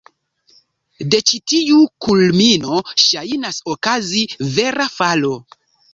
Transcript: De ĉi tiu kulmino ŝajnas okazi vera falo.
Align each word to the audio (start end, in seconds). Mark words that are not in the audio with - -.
De 1.13 1.19
ĉi 1.31 1.39
tiu 1.51 1.83
kulmino 2.05 2.79
ŝajnas 3.05 3.61
okazi 3.75 4.25
vera 4.57 4.89
falo. 4.99 5.39